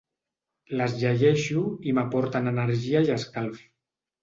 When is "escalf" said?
3.21-3.65